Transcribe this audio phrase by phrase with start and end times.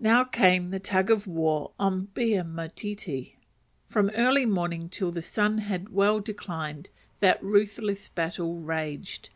[0.00, 3.34] Now came the tug of war on "bare Motiti."
[3.90, 6.88] From early morning till the sun had well declined,
[7.20, 9.28] that ruthless battle raged.